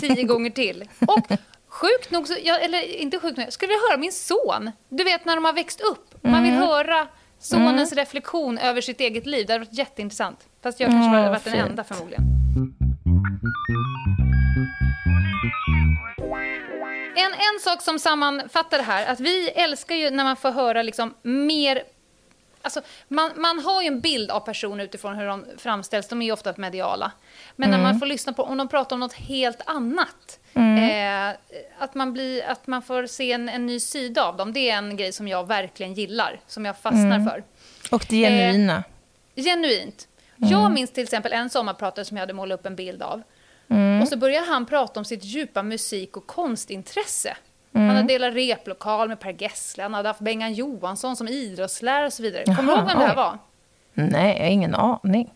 tio 0.00 0.22
gånger 0.22 0.50
till. 0.50 0.84
Och 1.06 1.26
Sjukt 1.68 2.10
nog, 2.10 2.28
så, 2.28 2.34
jag, 2.42 2.62
eller 2.64 2.96
inte 2.96 3.18
sjukt 3.18 3.36
nog, 3.36 3.46
jag 3.46 3.52
skulle 3.52 3.68
vilja 3.68 3.80
höra 3.88 3.96
min 3.98 4.12
son. 4.12 4.70
Du 4.88 5.04
vet 5.04 5.24
när 5.24 5.34
de 5.34 5.44
har 5.44 5.52
växt 5.52 5.80
upp. 5.80 6.14
Man 6.22 6.42
vill 6.42 6.52
Mm. 6.54 6.66
höra 6.68 7.06
sonens 7.38 7.92
reflektion 7.92 8.58
över 8.58 8.80
sitt 8.80 9.00
eget 9.00 9.26
liv. 9.26 9.46
Det 9.46 9.52
hade 9.52 9.64
varit 9.64 9.78
jätteintressant. 9.78 10.38
Fast 10.62 10.80
jag 10.80 10.90
kanske 10.90 11.08
Mm, 11.08 11.18
hade 11.20 11.30
varit 11.30 11.44
den 11.44 11.54
enda 11.54 11.84
förmodligen. 11.84 12.22
En, 17.16 17.32
en 17.32 17.60
sak 17.60 17.82
som 17.82 17.98
sammanfattar 17.98 18.78
det 18.78 18.84
här, 18.84 19.06
att 19.06 19.20
vi 19.20 19.48
älskar 19.48 19.94
ju 19.94 20.10
när 20.10 20.24
man 20.24 20.36
får 20.36 20.50
höra 20.50 20.82
liksom 20.82 21.14
mer... 21.22 21.82
Alltså, 22.64 22.80
man, 23.08 23.30
man 23.36 23.58
har 23.58 23.82
ju 23.82 23.88
en 23.88 24.00
bild 24.00 24.30
av 24.30 24.40
personer 24.40 24.84
utifrån 24.84 25.16
hur 25.16 25.26
de 25.26 25.44
framställs, 25.58 26.08
de 26.08 26.22
är 26.22 26.26
ju 26.26 26.32
ofta 26.32 26.54
mediala. 26.56 27.12
Men 27.56 27.70
när 27.70 27.78
man 27.78 27.98
får 27.98 28.06
lyssna 28.06 28.32
på, 28.32 28.42
om 28.42 28.58
de 28.58 28.68
pratar 28.68 28.96
om 28.96 29.00
något 29.00 29.12
helt 29.12 29.60
annat, 29.66 30.40
eh, 30.54 31.28
att, 31.78 31.94
man 31.94 32.12
blir, 32.12 32.44
att 32.44 32.66
man 32.66 32.82
får 32.82 33.06
se 33.06 33.32
en, 33.32 33.48
en 33.48 33.66
ny 33.66 33.80
sida 33.80 34.24
av 34.24 34.36
dem, 34.36 34.52
det 34.52 34.70
är 34.70 34.78
en 34.78 34.96
grej 34.96 35.12
som 35.12 35.28
jag 35.28 35.48
verkligen 35.48 35.94
gillar, 35.94 36.40
som 36.46 36.64
jag 36.64 36.78
fastnar 36.78 37.30
för. 37.30 37.44
Och 37.90 38.06
det 38.08 38.16
genuina. 38.16 38.84
Genuint. 39.36 40.08
Jag 40.36 40.72
minns 40.72 40.92
till 40.92 41.02
exempel 41.02 41.32
en 41.32 41.50
sommarpratare 41.50 42.04
som 42.04 42.16
jag 42.16 42.22
hade 42.22 42.32
målat 42.32 42.60
upp 42.60 42.66
en 42.66 42.76
bild 42.76 43.02
av. 43.02 43.22
Mm. 43.68 44.02
Och 44.02 44.08
så 44.08 44.16
började 44.16 44.46
han 44.46 44.66
prata 44.66 45.00
om 45.00 45.04
sitt 45.04 45.24
djupa 45.24 45.62
musik 45.62 46.16
och 46.16 46.26
konstintresse. 46.26 47.36
Mm. 47.74 47.86
Han 47.88 47.96
hade 47.96 48.08
delat 48.08 48.34
replokal 48.34 49.08
med 49.08 49.20
Per 49.20 49.32
Gessle, 49.42 49.82
han 49.82 49.94
hade 49.94 50.08
haft 50.08 50.20
Bengan 50.20 50.52
Johansson 50.52 51.16
som 51.16 51.28
idrottslärare 51.28 52.06
och 52.06 52.12
så 52.12 52.22
vidare. 52.22 52.44
Kommer 52.44 52.62
du 52.62 52.78
ihåg 52.78 52.88
vem 52.88 52.98
det 52.98 53.06
här 53.06 53.16
var? 53.16 53.38
Nej, 53.94 54.36
jag 54.36 54.44
har 54.44 54.50
ingen 54.50 54.74
aning. 54.74 55.32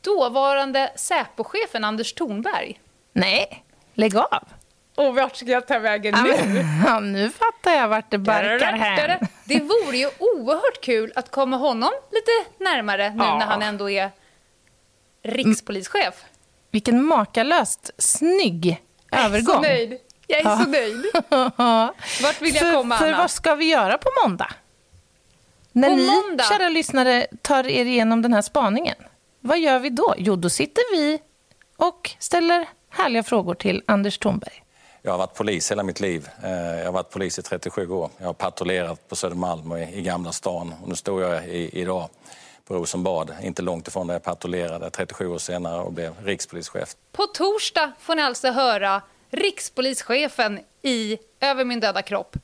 Dåvarande 0.00 0.92
Säpochefen 0.96 1.84
Anders 1.84 2.12
Thornberg. 2.12 2.80
Nej, 3.12 3.64
lägg 3.94 4.16
av. 4.16 4.44
Och 4.94 5.14
vart 5.14 5.36
ska 5.36 5.46
jag 5.46 5.66
ta 5.66 5.78
vägen 5.78 6.14
men, 6.22 6.56
ja, 6.86 7.00
nu 7.00 7.30
fattar 7.30 7.70
jag 7.72 7.88
vart 7.88 8.10
det 8.10 8.18
barkar 8.18 8.72
hän. 8.72 9.18
Det 9.44 9.60
vore 9.60 9.96
ju 9.96 10.10
oerhört 10.18 10.80
kul 10.80 11.12
att 11.16 11.30
komma 11.30 11.56
honom 11.56 11.90
lite 12.12 12.64
närmare 12.64 13.10
nu 13.10 13.24
Ja. 13.24 13.38
när 13.38 13.46
han 13.46 13.62
ändå 13.62 13.90
är 13.90 14.10
rikspolischef. 15.22 16.24
Vilken 16.70 17.04
makalöst 17.04 17.90
snygg 17.98 18.82
övergång. 19.12 19.54
Så 19.54 19.60
nöjd. 19.62 19.98
Jag 20.30 20.40
är 20.52 20.56
så 20.64 20.70
nöjd. 20.70 21.04
Vart 22.22 22.40
vill 22.42 22.54
jag 22.54 22.62
för, 22.64 22.74
komma, 22.74 22.98
För 22.98 23.06
Anna? 23.08 23.18
vad 23.18 23.30
ska 23.30 23.54
vi 23.54 23.64
göra 23.64 23.98
på 23.98 24.08
måndag? 24.24 24.48
När 25.72 25.90
På 25.90 25.96
ni, 25.96 26.06
måndag? 26.06 26.44
kära 26.44 26.68
lyssnare, 26.68 27.26
tar 27.42 27.66
er 27.66 27.84
igenom 27.84 28.22
den 28.22 28.32
här 28.34 28.42
spaningen. 28.42 28.96
Vad 29.40 29.58
gör 29.58 29.78
vi 29.78 29.90
då? 29.90 30.14
Jo, 30.18 30.36
då 30.36 30.50
sitter 30.50 30.82
vi 30.96 31.18
och 31.76 32.10
ställer 32.18 32.66
härliga 32.90 33.22
frågor 33.22 33.54
till 33.54 33.82
Anders 33.86 34.18
Thornberg. 34.18 34.64
Jag 35.02 35.10
har 35.12 35.18
varit 35.18 35.34
polis 35.34 35.70
hela 35.70 35.82
mitt 35.82 36.00
liv. 36.00 36.28
Eh, 36.44 36.50
Jag 36.50 36.84
har 36.84 36.92
varit 36.92 37.10
polis 37.10 37.38
i 37.38 37.42
37 37.42 37.90
år. 37.90 38.10
Jag 38.18 38.26
har 38.26 38.32
patrullerat 38.32 39.08
på 39.08 39.16
Södermalm 39.16 39.72
och 39.72 39.78
i 39.80 39.82
i 39.82 40.02
Gamla 40.02 40.32
stan. 40.32 40.74
Och 40.82 40.88
nu 40.88 40.94
står 40.96 41.22
jag 41.22 41.48
i, 41.48 41.80
idag 41.80 42.08
på 42.64 42.74
Rosenbad, 42.74 43.34
inte 43.42 43.62
långt 43.62 43.88
ifrån 43.88 44.06
där 44.06 44.14
jag 44.14 44.22
patrullerade 44.22 44.90
37 44.90 45.26
år 45.28 45.38
senare 45.38 45.80
och 45.82 45.92
blev 45.92 46.14
rikspolischef. 46.24 46.88
På 47.12 47.26
torsdag 47.26 47.92
får 48.00 48.14
ni 48.14 48.22
alltså 48.22 48.50
höra 48.50 49.02
rikspolischefen 49.30 50.60
i 50.82 51.18
Över 51.40 51.64
min 51.64 51.80
döda 51.80 52.02
kropp. 52.02 52.36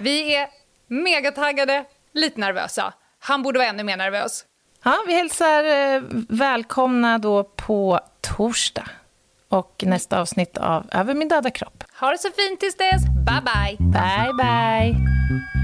Vi 0.00 0.34
är 0.34 0.48
megataggade, 0.86 1.84
lite 2.12 2.40
nervösa. 2.40 2.92
Han 3.18 3.42
borde 3.42 3.58
vara 3.58 3.68
ännu 3.68 3.84
mer 3.84 3.96
nervös. 3.96 4.44
Ja, 4.84 5.04
vi 5.06 5.14
hälsar 5.14 5.64
eh, 5.64 6.02
välkomna 6.28 7.18
då 7.18 7.44
på 7.44 8.00
torsdag 8.20 8.88
och 9.48 9.82
nästa 9.86 10.20
avsnitt 10.20 10.56
av 10.58 10.86
Över 10.92 11.14
min 11.14 11.28
döda 11.28 11.50
kropp. 11.50 11.84
Ha 12.00 12.10
det 12.10 12.18
så 12.18 12.30
fint 12.30 12.60
tills 12.60 12.76
dess. 12.76 13.02
Bye, 13.26 13.42
bye. 13.44 13.76
Bye, 13.78 14.32
bye! 14.32 15.63